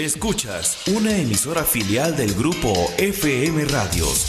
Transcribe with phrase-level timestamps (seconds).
[0.00, 4.24] Escuchas una emisora filial del grupo FM Radios,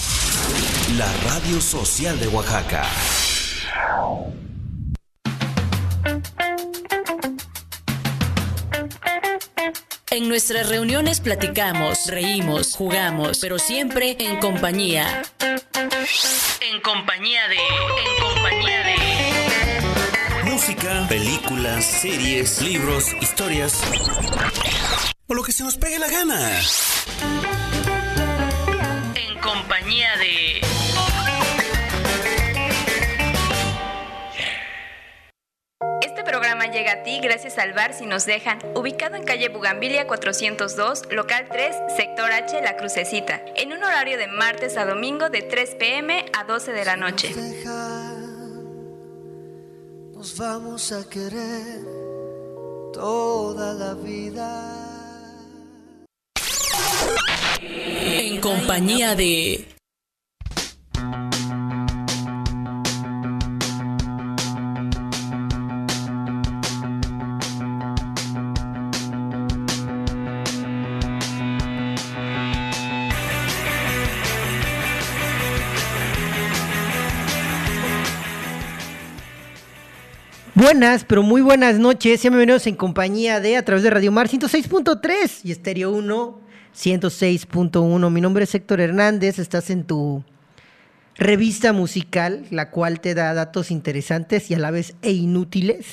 [0.98, 2.86] la radio social de Oaxaca.
[10.10, 15.22] En nuestras reuniones platicamos, reímos, jugamos, pero siempre en compañía.
[16.60, 17.56] En compañía de...
[17.56, 20.52] En compañía de...
[20.52, 23.82] Música, películas, series, libros, historias
[25.32, 26.60] o lo que se nos pegue la gana.
[29.16, 30.60] En compañía de...
[36.02, 40.06] Este programa llega a ti gracias al bar Si Nos Dejan, ubicado en calle Bugambilia
[40.06, 45.44] 402, local 3, sector H, La Crucecita, en un horario de martes a domingo de
[45.44, 47.34] 3 pm a 12 de la noche.
[50.14, 51.80] Nos vamos a querer
[52.92, 54.81] toda la vida.
[57.64, 59.68] En compañía de...
[80.56, 82.22] Buenas, pero muy buenas noches.
[82.22, 86.41] Sean bienvenidos en compañía de a través de Radio Mar 106.3 y Estéreo 1
[86.76, 88.10] 106.1.
[88.10, 89.40] Mi nombre es Héctor Hernández.
[89.40, 90.24] Estás en tu
[91.16, 95.88] revista musical, la cual te da datos interesantes y a la vez e inútiles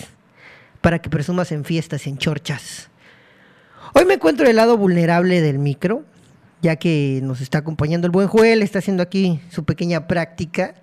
[0.81, 2.89] para que presumas en fiestas, en chorchas.
[3.95, 6.05] Hoy me encuentro del lado vulnerable del micro,
[6.62, 10.75] ya que nos está acompañando el buen Joel, está haciendo aquí su pequeña práctica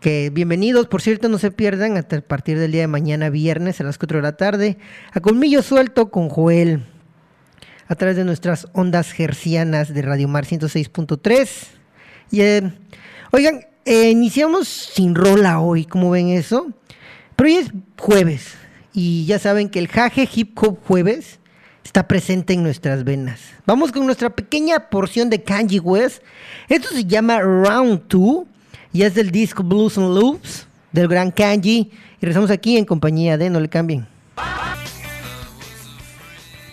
[0.00, 3.84] que bienvenidos, por cierto, no se pierdan a partir del día de mañana, viernes a
[3.84, 4.78] las 4 de la tarde,
[5.12, 6.84] a Colmillo Suelto con Joel,
[7.88, 11.48] a través de nuestras ondas gercianas de Radio Mar 106.3.
[12.30, 12.72] Y, eh,
[13.32, 16.68] oigan, eh, iniciamos sin rola hoy, ¿cómo ven eso?
[17.34, 18.54] Pero hoy es jueves,
[18.92, 21.38] y ya saben que el jaje hip hop jueves
[21.84, 23.40] está presente en nuestras venas.
[23.64, 26.22] Vamos con nuestra pequeña porción de Kanji West.
[26.68, 28.44] Esto se llama Round 2
[28.92, 31.90] y es del disco Blues and Loops del gran Kanji.
[31.90, 34.06] Y regresamos aquí en compañía de No le cambien.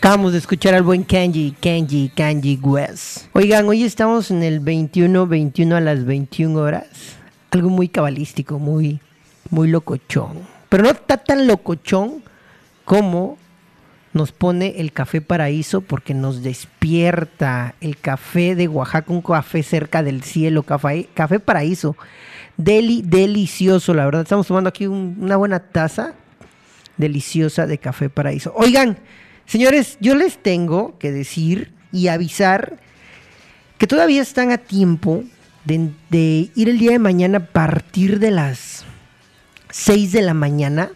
[0.06, 3.26] Acabamos de escuchar al buen Kanji, Kanji, Kanji West.
[3.34, 6.86] Oigan, hoy estamos en el 21-21 a las 21 horas.
[7.50, 9.00] Algo muy cabalístico, muy,
[9.50, 10.42] muy locochón.
[10.70, 12.22] Pero no está tan locochón
[12.84, 13.40] como
[14.14, 20.04] nos pone el café paraíso porque nos despierta el café de Oaxaca, un café cerca
[20.04, 21.98] del cielo, café, café paraíso.
[22.58, 24.22] Deli, delicioso, la verdad.
[24.22, 26.14] Estamos tomando aquí un- una buena taza
[26.96, 28.54] deliciosa de café paraíso.
[28.56, 29.00] Oigan,
[29.46, 32.78] señores, yo les tengo que decir y avisar
[33.78, 35.24] que todavía están a tiempo
[35.66, 38.86] de, ir el día de mañana a partir de las
[39.72, 40.92] 6 de la mañana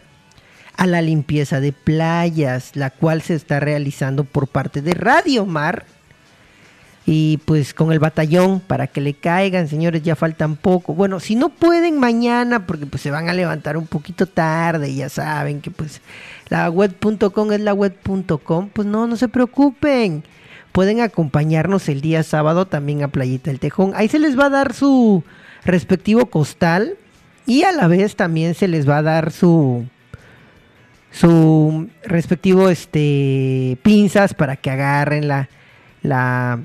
[0.76, 5.84] a la limpieza de playas, la cual se está realizando por parte de Radio Mar.
[7.12, 10.94] Y pues con el batallón para que le caigan, señores, ya faltan poco.
[10.94, 15.08] Bueno, si no pueden mañana, porque pues se van a levantar un poquito tarde, ya
[15.08, 16.02] saben que pues
[16.50, 20.22] la web.com es la web.com, pues no, no se preocupen.
[20.70, 23.90] Pueden acompañarnos el día sábado también a Playita del Tejón.
[23.96, 25.24] Ahí se les va a dar su
[25.64, 26.94] respectivo costal
[27.44, 29.84] y a la vez también se les va a dar su
[31.10, 35.48] su respectivo este pinzas para que agarren la
[36.02, 36.60] la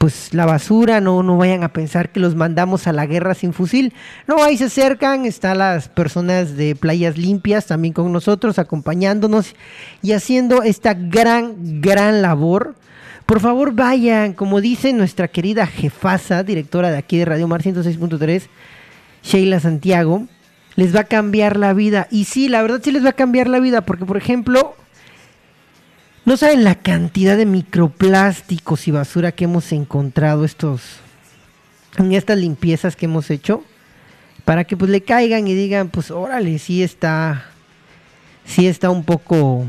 [0.00, 3.52] pues la basura, no, no vayan a pensar que los mandamos a la guerra sin
[3.52, 3.92] fusil.
[4.26, 9.54] No, ahí se acercan, están las personas de playas limpias también con nosotros, acompañándonos
[10.00, 12.76] y haciendo esta gran, gran labor.
[13.26, 18.44] Por favor, vayan, como dice nuestra querida jefasa, directora de aquí de Radio Mar 106.3,
[19.22, 20.26] Sheila Santiago,
[20.76, 22.08] les va a cambiar la vida.
[22.10, 24.74] Y sí, la verdad sí les va a cambiar la vida, porque por ejemplo,
[26.24, 30.82] no saben la cantidad de microplásticos y basura que hemos encontrado estos
[31.96, 33.64] en estas limpiezas que hemos hecho
[34.44, 37.44] para que pues le caigan y digan, pues órale, sí está
[38.44, 39.66] sí está un poco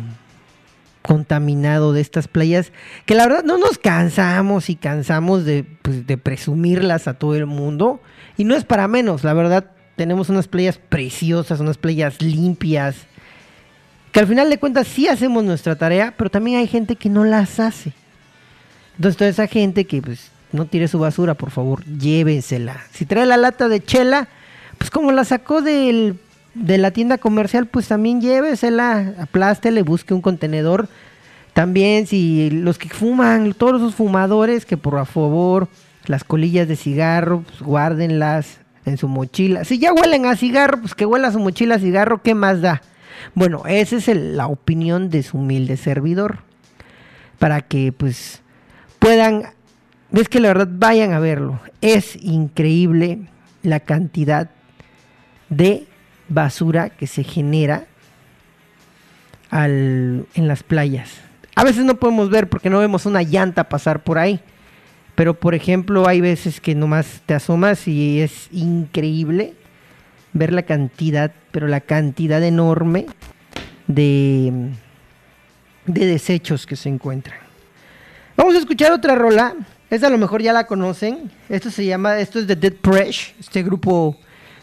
[1.02, 2.72] contaminado de estas playas,
[3.06, 7.48] que la verdad no nos cansamos y cansamos de, pues, de presumirlas a todo el
[7.48, 8.02] mundo.
[8.38, 13.08] Y no es para menos, la verdad tenemos unas playas preciosas, unas playas limpias,
[14.12, 17.24] que al final de cuentas sí hacemos nuestra tarea, pero también hay gente que no
[17.24, 17.94] las hace.
[18.98, 22.82] Entonces toda esa gente que pues no tire su basura, por favor, llévensela.
[22.92, 24.28] Si trae la lata de chela,
[24.78, 26.20] pues como la sacó del,
[26.54, 30.90] de la tienda comercial, pues también llévesela, aplástele, busque un contenedor
[31.54, 35.70] También si los que fuman, todos esos fumadores, que por favor
[36.06, 39.64] las colillas de cigarro, pues, guárdenlas en su mochila.
[39.64, 42.82] Si ya huelen a cigarro, pues que huela su mochila a cigarro, ¿qué más da?
[43.34, 46.40] Bueno, esa es la opinión de su humilde servidor.
[47.40, 48.42] Para que pues
[49.00, 49.44] puedan,
[50.12, 51.60] ves que la verdad vayan a verlo.
[51.82, 53.28] Es increíble
[53.64, 54.52] la cantidad
[55.50, 55.88] de
[56.30, 57.86] basura que se genera
[59.52, 61.20] en las playas.
[61.56, 64.40] A veces no podemos ver porque no vemos una llanta pasar por ahí.
[65.16, 69.56] Pero por ejemplo, hay veces que nomás te asomas y es increíble
[70.34, 73.06] ver la cantidad, pero la cantidad enorme
[73.88, 74.72] de,
[75.86, 77.40] de desechos que se encuentran.
[78.38, 79.56] Vamos a escuchar otra rola.
[79.90, 81.32] Esta a lo mejor ya la conocen.
[81.50, 84.18] Esto se llama, esto es de Dead Fresh, este grupo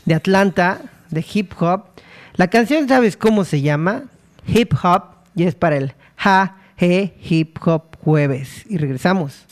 [0.05, 0.81] de Atlanta
[1.11, 1.85] de hip hop.
[2.35, 4.05] La canción, ¿sabes cómo se llama?
[4.47, 8.65] Hip Hop y es para el Ja He Hip Hop Jueves.
[8.69, 9.45] Y regresamos.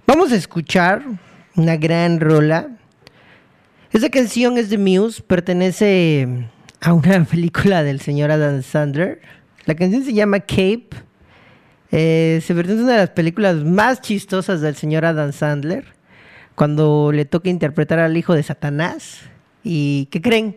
[0.07, 1.03] Vamos a escuchar
[1.57, 2.77] una gran rola.
[3.91, 6.29] Esta canción es de Muse, pertenece
[6.83, 9.40] a una película del señor Adam Sandler.
[9.71, 10.89] La canción se llama Cape.
[11.93, 15.85] Eh, se pertenece a una de las películas más chistosas del señor Adam Sandler.
[16.57, 19.21] Cuando le toca interpretar al hijo de Satanás.
[19.63, 20.57] ¿Y qué creen?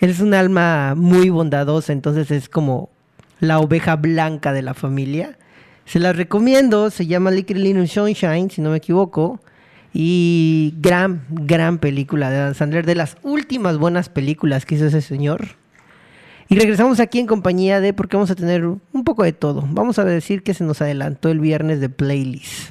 [0.00, 2.90] Él es un alma muy bondadosa, entonces es como
[3.38, 5.38] la oveja blanca de la familia.
[5.86, 9.40] Se las recomiendo, se llama Liquid Little si no me equivoco.
[9.94, 15.00] Y gran, gran película de Adam Sandler, de las últimas buenas películas que hizo ese
[15.00, 15.59] señor.
[16.52, 19.64] Y regresamos aquí en compañía de, porque vamos a tener un poco de todo.
[19.70, 22.70] Vamos a decir que se nos adelantó el viernes de playlist.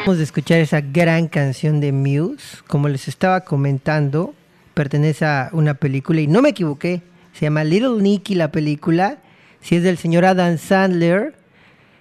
[0.00, 2.58] Vamos a escuchar esa gran canción de Muse.
[2.66, 4.34] Como les estaba comentando,
[4.74, 7.02] pertenece a una película y no me equivoqué.
[7.34, 9.18] Se llama Little Nicky la película.
[9.60, 11.36] Si es del señor Adam Sandler.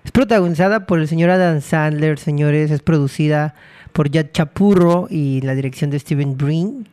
[0.03, 2.71] Es protagonizada por el señor Adam Sandler, señores.
[2.71, 3.53] Es producida
[3.93, 6.87] por Jad Chapurro y la dirección de Steven Breen.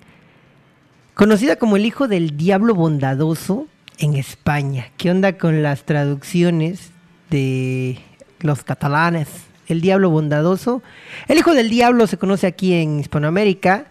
[1.15, 3.67] Conocida como el hijo del diablo bondadoso
[3.99, 4.89] en España.
[4.97, 6.91] ¿Qué onda con las traducciones
[7.31, 7.99] de
[8.41, 9.29] los catalanes?
[9.67, 10.83] El diablo bondadoso.
[11.27, 13.87] El hijo del diablo se conoce aquí en Hispanoamérica.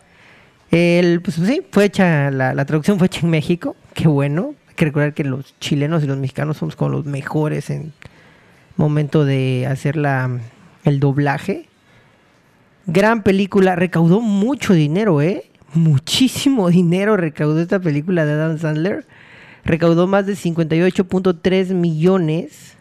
[0.71, 3.75] El, pues sí, fue hecha, la, traducción fue hecha en México.
[3.93, 4.55] Qué bueno.
[4.69, 7.93] Hay que recordar que los chilenos y los mexicanos somos como los mejores en
[8.75, 10.39] momento de hacer la,
[10.83, 11.67] el doblaje.
[12.85, 15.49] Gran película, recaudó mucho dinero, ¿eh?
[15.73, 19.05] Muchísimo dinero recaudó esta película de Adam Sandler.
[19.67, 22.75] Recaudó más de 58.3 millones.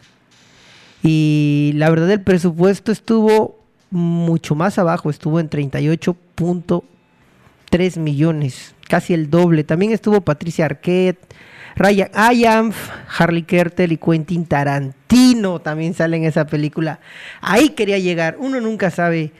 [1.03, 3.59] Y la verdad el presupuesto estuvo
[3.91, 9.65] mucho más abajo, estuvo en 38.3 millones, casi el doble.
[9.65, 11.19] También estuvo Patricia Arquette,
[11.75, 17.01] Ryan Ayamf, Harley Kertel y Quentin Tarantino también salen en esa película.
[17.41, 18.37] Ahí quería llegar.
[18.39, 19.33] Uno nunca sabe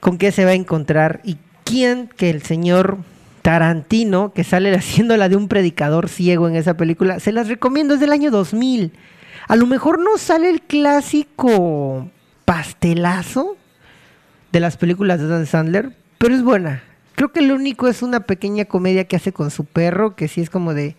[0.00, 3.00] con qué se va a encontrar y quién que el señor
[3.42, 7.94] Tarantino, que sale haciendo la de un predicador ciego en esa película, se las recomiendo,
[7.94, 8.92] es del año 2000.
[9.48, 12.08] A lo mejor no sale el clásico
[12.44, 13.56] pastelazo
[14.52, 16.82] de las películas de Dan Sandler, pero es buena.
[17.14, 20.40] Creo que lo único es una pequeña comedia que hace con su perro, que sí
[20.40, 20.96] es como de,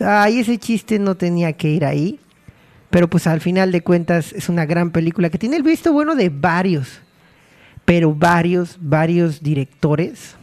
[0.00, 2.20] ay, ese chiste no tenía que ir ahí.
[2.90, 6.16] Pero pues al final de cuentas es una gran película que tiene el visto bueno
[6.16, 7.00] de varios,
[7.84, 10.36] pero varios, varios directores,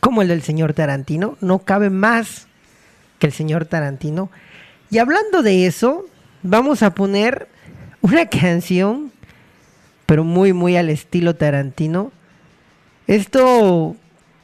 [0.00, 2.46] como el del señor Tarantino, no cabe más
[3.18, 4.30] que el señor Tarantino.
[4.90, 6.06] Y hablando de eso,
[6.42, 7.48] vamos a poner
[8.00, 9.12] una canción,
[10.06, 12.12] pero muy, muy al estilo Tarantino.
[13.06, 13.96] Esto,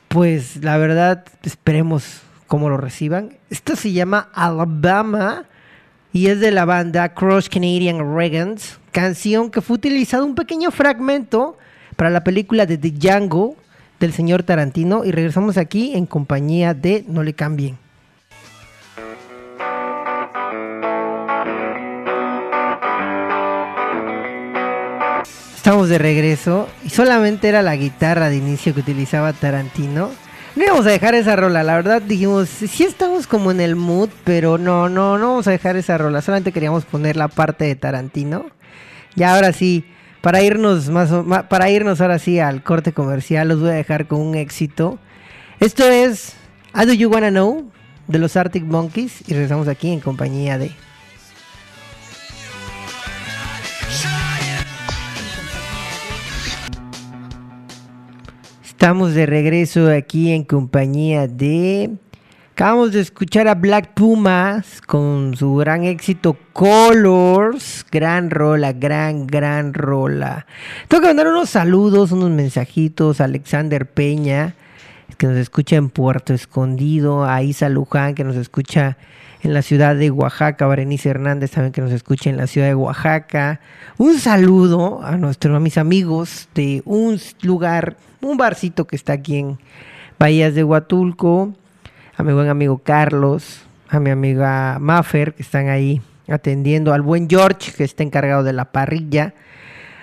[0.09, 3.37] pues la verdad, esperemos cómo lo reciban.
[3.51, 5.47] Esto se llama Alabama
[6.13, 11.57] y es de la banda Cross Canadian Regans, canción que fue utilizado un pequeño fragmento
[11.97, 13.57] para la película de The Django
[14.03, 17.79] del señor Tarantino y regresamos aquí en compañía de No le cambien.
[25.57, 30.11] Estamos de regreso y solamente era la guitarra de inicio que utilizaba Tarantino.
[30.57, 34.11] No íbamos a dejar esa rola, la verdad dijimos, sí estamos como en el mood,
[34.25, 37.77] pero no, no, no vamos a dejar esa rola, solamente queríamos poner la parte de
[37.77, 38.47] Tarantino.
[39.15, 39.85] Y ahora sí,
[40.23, 41.11] para irnos más,
[41.49, 44.99] para irnos ahora sí al corte comercial, los voy a dejar con un éxito.
[45.61, 46.35] Esto es
[46.75, 47.71] I Do You Wanna Know
[48.07, 50.71] de los Arctic Monkeys y regresamos aquí en compañía de
[58.65, 61.91] Estamos de regreso aquí en compañía de
[62.53, 67.87] Acabamos de escuchar a Black Pumas con su gran éxito Colors.
[67.91, 70.45] Gran rola, gran, gran rola.
[70.87, 74.55] Tengo que mandar unos saludos, unos mensajitos a Alexander Peña,
[75.17, 78.99] que nos escucha en Puerto Escondido, a Isa Luján, que nos escucha
[79.41, 82.75] en la ciudad de Oaxaca, Berenice Hernández también que nos escucha en la ciudad de
[82.75, 83.61] Oaxaca.
[83.97, 89.59] Un saludo a nuestros mis amigos de un lugar, un barcito que está aquí en
[90.19, 91.55] Bahías de Huatulco
[92.23, 97.29] a mi buen amigo Carlos, a mi amiga Maffer, que están ahí atendiendo, al buen
[97.29, 99.35] George, que está encargado de la parrilla,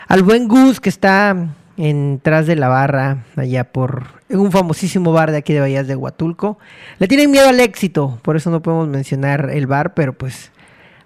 [0.05, 5.13] al buen Gus, que está en tras de la barra, allá por en un famosísimo
[5.13, 6.59] bar de aquí de Bahías de Huatulco.
[6.97, 10.51] Le tienen miedo al éxito, por eso no podemos mencionar el bar, pero pues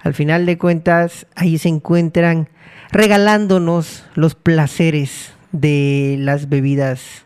[0.01, 2.49] al final de cuentas ahí se encuentran
[2.91, 7.23] regalándonos los placeres de las bebidas,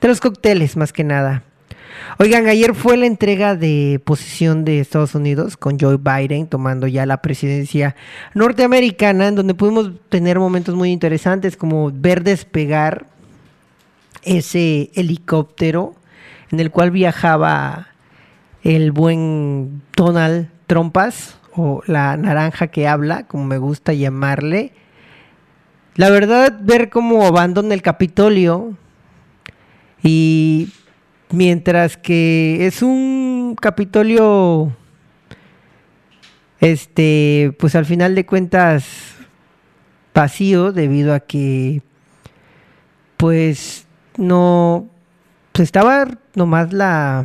[0.00, 1.44] de los cócteles más que nada.
[2.18, 7.06] Oigan, ayer fue la entrega de posición de Estados Unidos con Joe Biden tomando ya
[7.06, 7.94] la presidencia
[8.34, 13.06] norteamericana, en donde pudimos tener momentos muy interesantes como ver despegar
[14.22, 15.94] ese helicóptero
[16.50, 17.88] en el cual viajaba
[18.62, 24.72] el buen Donald Trompas o la naranja que habla, como me gusta llamarle.
[25.94, 28.76] La verdad, ver cómo abandona el Capitolio
[30.02, 30.68] y
[31.30, 34.72] Mientras que es un Capitolio,
[36.60, 38.86] este, pues al final de cuentas
[40.14, 41.82] vacío debido a que,
[43.16, 44.88] pues no,
[45.52, 47.24] pues estaba nomás la,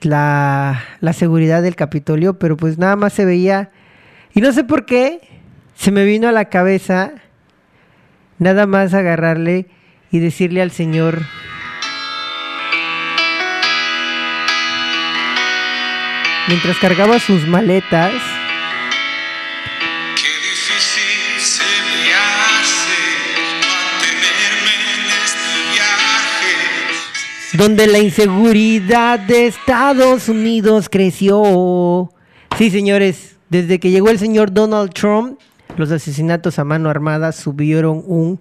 [0.00, 3.70] la, la seguridad del Capitolio, pero pues nada más se veía,
[4.32, 5.20] y no sé por qué,
[5.74, 7.12] se me vino a la cabeza
[8.38, 9.66] nada más agarrarle
[10.10, 11.20] y decirle al Señor,
[16.48, 18.12] mientras cargaba sus maletas.
[20.16, 23.00] Qué difícil se me hace
[23.92, 26.56] mantenerme en este viaje.
[27.52, 32.10] donde la inseguridad de Estados Unidos creció.
[32.56, 35.38] Sí, señores, desde que llegó el señor Donald Trump,
[35.78, 38.40] los asesinatos a mano armada subieron un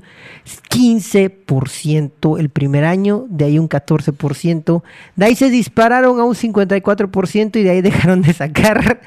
[0.69, 4.83] 15% el primer año, de ahí un 14%,
[5.15, 9.01] de ahí se dispararon a un 54% y de ahí dejaron de sacar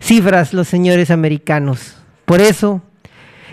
[0.00, 1.96] cifras los señores americanos.
[2.24, 2.82] Por eso,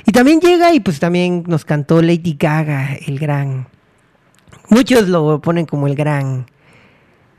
[0.05, 3.67] y también llega y pues también nos cantó Lady Gaga, el gran,
[4.69, 6.45] muchos lo ponen como el gran,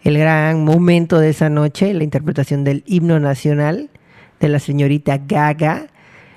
[0.03, 3.91] el gran momento de esa noche, la interpretación del himno nacional
[4.41, 5.89] de la señorita Gaga.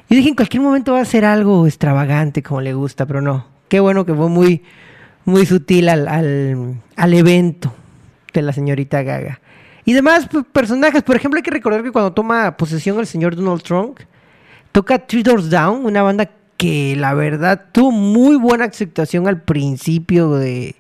[0.10, 3.46] Yo dije, en cualquier momento va a ser algo extravagante como le gusta, pero no.
[3.68, 4.63] Qué bueno que fue muy,
[5.25, 7.72] muy sutil al, al, al evento
[8.34, 9.39] de la señorita Gaga.
[9.86, 13.62] Y demás personajes, por ejemplo, hay que recordar que cuando toma posesión el señor Donald
[13.62, 14.00] Trump,
[14.72, 20.32] toca Three Doors Down, una banda que la verdad tuvo muy buena aceptación al principio
[20.36, 20.75] de,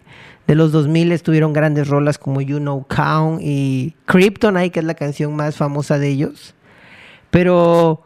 [0.47, 1.11] de los 2000.
[1.11, 5.97] Estuvieron grandes rolas como You Know Count y Kryptonite, que es la canción más famosa
[5.99, 6.55] de ellos.
[7.29, 8.03] Pero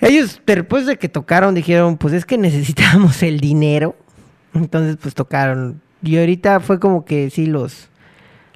[0.00, 3.96] ellos, después de que tocaron, dijeron, pues es que necesitamos el dinero.
[4.54, 5.80] Entonces, pues tocaron.
[6.02, 7.88] Y ahorita fue como que sí, los,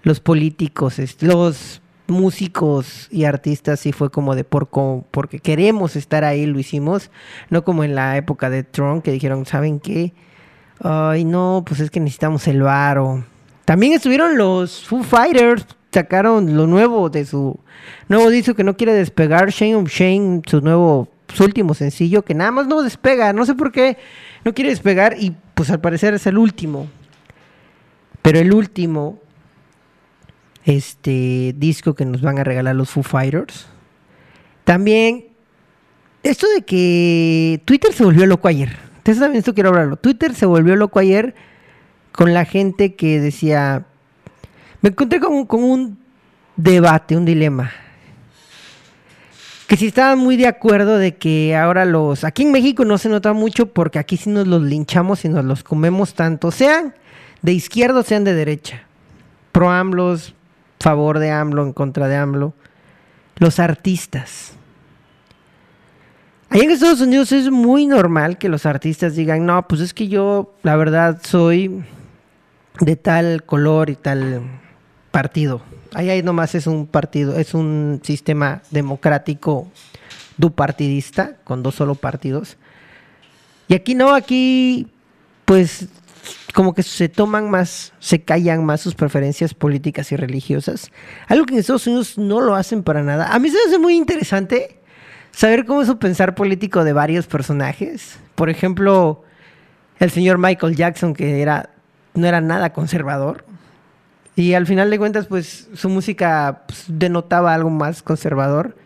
[0.03, 4.69] los políticos, los músicos y artistas, sí fue como de por
[5.11, 7.11] porque queremos estar ahí, lo hicimos.
[7.51, 10.13] No como en la época de Trump, que dijeron, ¿saben qué?
[10.81, 13.25] Ay, no, pues es que necesitamos el varo.
[13.65, 17.59] También estuvieron los Foo Fighters, sacaron lo nuevo de su
[18.09, 22.35] nuevo disco que no quiere despegar, Shame of Shame, su nuevo, su último sencillo, que
[22.35, 23.99] nada más no despega, no sé por qué
[24.45, 26.89] no quiere despegar y pues al parecer es el último.
[28.23, 29.19] Pero el último,
[30.65, 33.67] este disco que nos van a regalar los Foo Fighters.
[34.65, 35.27] También,
[36.23, 38.77] esto de que Twitter se volvió loco ayer.
[38.99, 39.97] Entonces también esto quiero hablarlo.
[39.97, 41.35] Twitter se volvió loco ayer
[42.13, 43.87] con la gente que decía,
[44.81, 45.99] me encontré con, con un
[46.57, 47.73] debate, un dilema.
[49.75, 52.23] Que si estaban muy de acuerdo de que ahora los...
[52.23, 55.45] Aquí en México no se nota mucho porque aquí sí nos los linchamos y nos
[55.45, 56.53] los comemos tanto.
[56.53, 56.95] Sean
[57.43, 58.85] de izquierda o sean de derecha.
[59.51, 60.37] Pro AMLOs,
[60.79, 62.55] favor de AMLO, en contra de AMLO.
[63.39, 64.53] Los artistas.
[66.51, 70.07] Ahí en Estados Unidos es muy normal que los artistas digan, no, pues es que
[70.07, 71.83] yo, la verdad, soy
[72.79, 74.41] de tal color y tal
[75.11, 75.63] partido.
[75.95, 79.69] Ahí, nomás es un partido, es un sistema democrático
[80.37, 82.57] dupartidista, con dos solo partidos.
[83.69, 84.89] Y aquí no, aquí
[85.45, 85.89] pues
[86.55, 90.91] como que se toman más, se callan más sus preferencias políticas y religiosas.
[91.29, 93.35] Algo que en Estados Unidos no lo hacen para nada.
[93.35, 94.81] A mí se me hace muy interesante
[95.33, 98.19] saber cómo es su pensar político de varios personajes.
[98.35, 99.25] Por ejemplo,
[99.99, 101.71] el señor Michael Jackson, que era,
[102.15, 103.45] no era nada conservador.
[104.37, 108.77] Y al final de cuentas, pues su música pues, denotaba algo más conservador.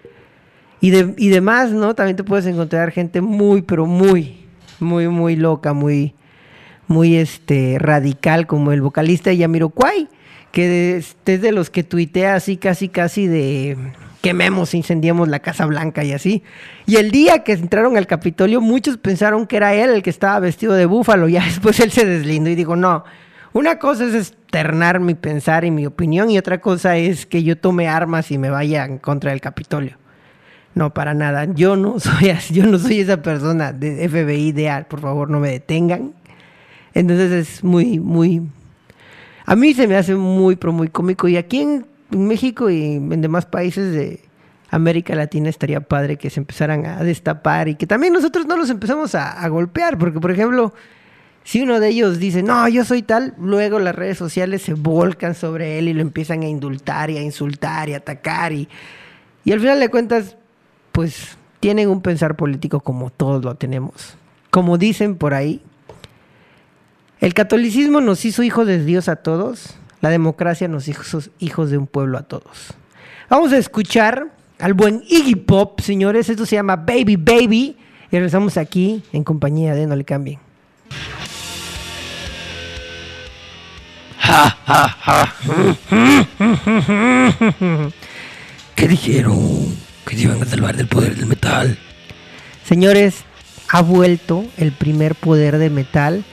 [0.81, 1.95] Y, de, y demás, ¿no?
[1.95, 4.47] También te puedes encontrar gente muy, pero muy,
[4.78, 6.14] muy, muy loca, muy,
[6.87, 10.09] muy este, radical, como el vocalista Yamiroquai,
[10.52, 13.76] que es de los que tuitea así, casi, casi de
[14.21, 16.43] quememos, incendiemos la Casa Blanca y así.
[16.87, 20.38] Y el día que entraron al Capitolio, muchos pensaron que era él el que estaba
[20.40, 21.28] vestido de búfalo.
[21.28, 23.05] Ya después él se deslindó y dijo, no,
[23.52, 27.57] una cosa es externar mi pensar y mi opinión y otra cosa es que yo
[27.57, 29.97] tome armas y me vaya en contra del Capitolio.
[30.75, 31.47] No, para nada.
[31.47, 34.87] Yo no soy yo no soy esa persona de FBI ideal.
[34.87, 36.14] Por favor, no me detengan.
[36.95, 38.43] Entonces es muy, muy.
[39.47, 41.26] A mí se me hace muy, pero muy cómico.
[41.26, 44.21] Y aquí en México y en demás países de
[44.71, 48.69] América Latina estaría padre que se empezaran a destapar y que también nosotros no los
[48.71, 49.97] empezamos a golpear.
[49.99, 50.75] Porque, por ejemplo,
[51.45, 55.35] si uno de ellos dice, no, yo soy tal, luego las redes sociales se volcan
[55.35, 58.52] sobre él y lo empiezan a indultar y a insultar y a atacar.
[58.52, 58.68] Y,
[59.45, 60.37] y al final de cuentas,
[60.92, 64.16] pues tienen un pensar político como todos lo tenemos.
[64.50, 65.62] Como dicen por ahí,
[67.21, 71.78] el catolicismo nos hizo hijos de Dios a todos, la democracia nos hizo hijos de
[71.78, 72.75] un pueblo a todos.
[73.28, 74.28] Vamos a escuchar
[74.59, 77.76] al buen Iggy Pop, señores, esto se llama Baby Baby,
[78.11, 80.48] y regresamos aquí en compañía de No le cambien.
[88.75, 89.76] ¿Qué dijeron?
[90.07, 91.79] Que se iban a salvar del poder del metal.
[92.64, 93.24] Señores,
[93.68, 96.24] ha vuelto el primer poder de metal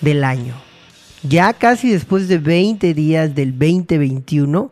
[0.00, 0.54] del año.
[1.22, 4.70] Ya casi después de 20 días del 2021,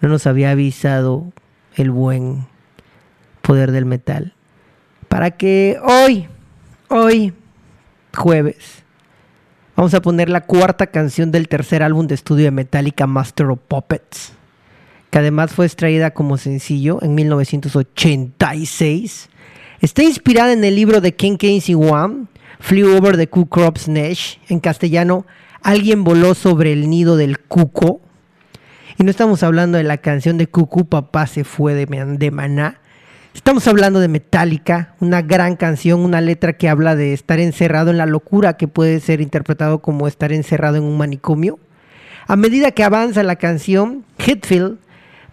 [0.00, 1.30] no nos había avisado
[1.74, 2.46] el buen
[3.42, 4.32] poder del metal.
[5.08, 6.28] Para que hoy,
[6.88, 7.34] hoy,
[8.14, 8.85] jueves,
[9.76, 13.60] vamos a poner la cuarta canción del tercer álbum de estudio de Metallica, Master of
[13.68, 14.32] Puppets,
[15.10, 19.28] que además fue extraída como sencillo en 1986.
[19.80, 22.26] Está inspirada en el libro de Ken Casey One,
[22.58, 25.26] Flew Over the Cuckoo's Crop's Nest, en castellano,
[25.66, 28.00] Alguien voló sobre el nido del cuco.
[28.98, 32.78] Y no estamos hablando de la canción de Cucú, Papá se fue de Maná.
[33.36, 37.98] Estamos hablando de Metallica, una gran canción, una letra que habla de estar encerrado en
[37.98, 41.58] la locura que puede ser interpretado como estar encerrado en un manicomio.
[42.26, 44.78] A medida que avanza la canción, Hetfield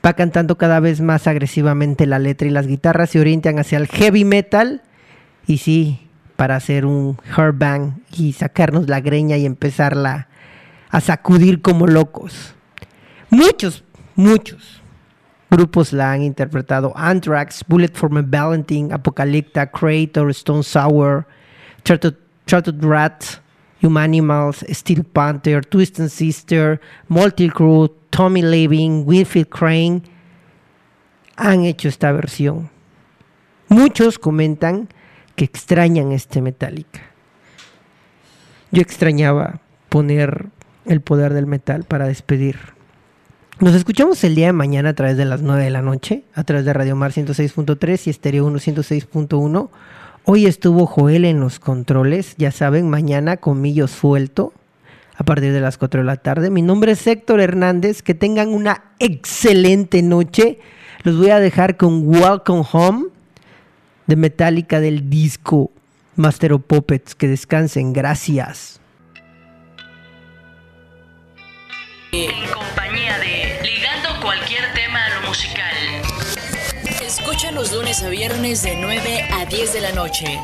[0.06, 3.88] va cantando cada vez más agresivamente la letra y las guitarras se orientan hacia el
[3.88, 4.82] heavy metal.
[5.48, 7.18] Y sí, para hacer un
[7.54, 10.28] bang y sacarnos la greña y empezarla
[10.89, 12.54] a sacudir como locos.
[13.30, 13.86] Muchos,
[14.16, 14.83] muchos
[15.54, 16.92] grupos la han interpretado.
[16.96, 21.26] Anthrax, Bullet for My Valentine, Apocalypta, Creator, Stone Sour,
[21.84, 23.24] Chartered Rat,
[23.82, 30.02] Humanimals, Steel Panther, Twisted Sister, Multicrew, Tommy Levin, Winfield Crane
[31.36, 32.70] han hecho esta versión.
[33.68, 34.89] Muchos comentan
[35.36, 37.02] que extrañan este Metallica.
[38.72, 40.48] Yo extrañaba poner
[40.86, 42.73] el poder del metal para despedir.
[43.60, 46.44] Nos escuchamos el día de mañana a través de las 9 de la noche, a
[46.44, 49.70] través de Radio Mar 106.3 y Estéreo 1 106.1.
[50.26, 54.54] Hoy estuvo Joel en los controles, ya saben, mañana comillo suelto
[55.16, 56.50] a partir de las 4 de la tarde.
[56.50, 60.60] Mi nombre es Héctor Hernández, que tengan una excelente noche.
[61.04, 63.06] Los voy a dejar con Welcome Home
[64.08, 65.70] de Metallica del disco
[66.16, 67.13] Master of Puppets.
[67.13, 68.80] Que descansen, gracias.
[77.74, 80.40] Lunes a viernes de 9 a 10 de la noche.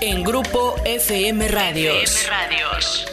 [0.00, 2.02] En Grupo FM Radios.
[2.02, 3.11] FM Radios.